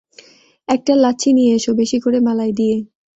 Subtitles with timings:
[0.67, 2.77] একটা লাচ্ছি নিয়ে এসো, বেশি করে মালাই দিয়ে।